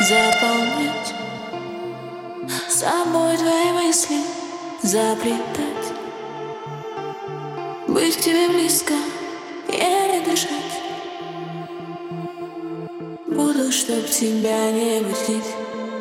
заполнять 0.00 1.14
Собой 2.68 3.36
твои 3.36 3.72
мысли 3.72 4.16
заплетать. 4.82 5.92
Быть 7.86 8.16
к 8.16 8.20
тебе 8.20 8.48
близко, 8.48 8.94
еле 9.68 10.24
дышать. 10.24 10.50
Буду, 13.26 13.70
чтоб 13.70 14.06
тебя 14.06 14.70
не 14.72 15.00
будить 15.00 15.44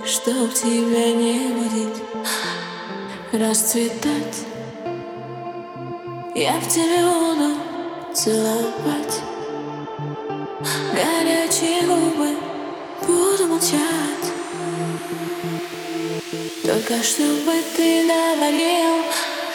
Чтоб 0.06 0.54
тебя 0.54 1.12
не 1.14 1.50
будить. 1.50 2.02
Расцветать. 3.32 4.46
Я 6.36 6.54
в 6.54 6.68
тебе 6.68 7.04
буду 7.04 7.56
целовать. 8.14 9.22
Горячие 10.94 11.79
буду 13.60 13.72
молчать 13.72 13.80
Только 16.64 17.04
чтобы 17.04 17.62
ты 17.76 18.06
говорил 18.08 19.04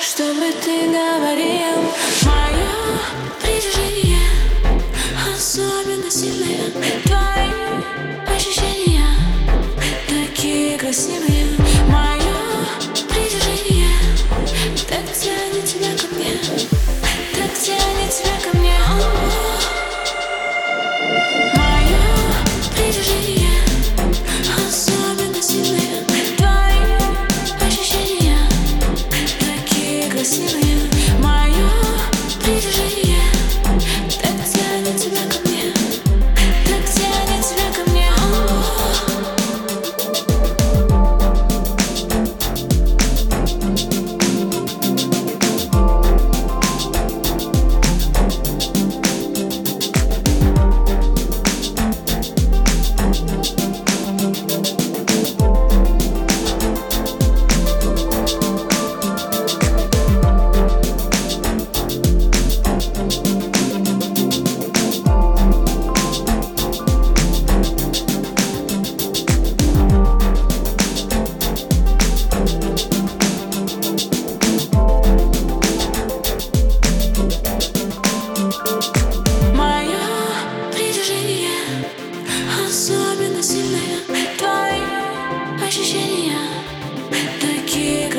Чтобы 0.01 0.53
ты 0.65 0.87
говорил. 0.87 1.83
Мое 2.23 2.73
притяжение 3.41 4.31
Особенно 5.35 6.11
сильное 6.11 6.71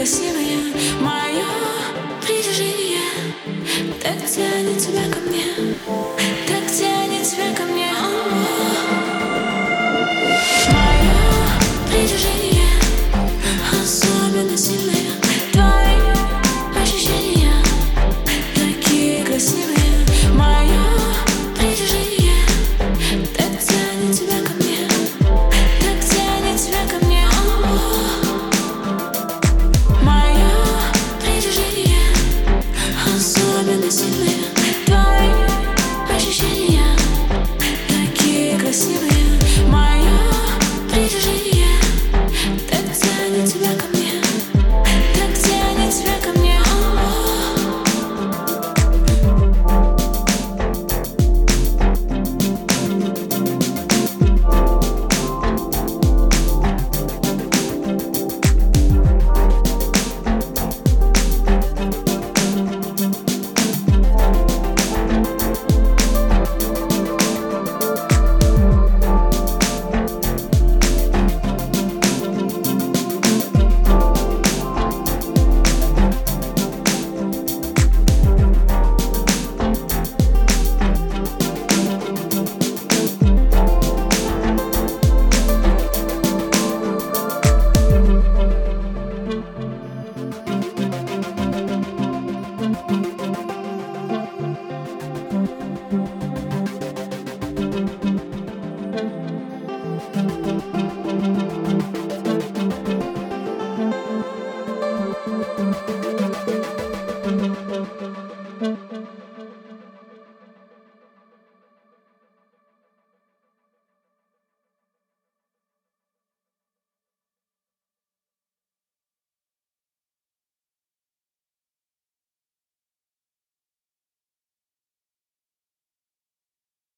recibe 0.06 0.45
Thank 41.08 41.46
you. 41.46 41.55